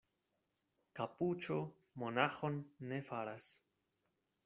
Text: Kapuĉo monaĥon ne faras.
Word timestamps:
Kapuĉo 0.99 1.59
monaĥon 2.05 2.61
ne 2.93 3.03
faras. 3.13 3.55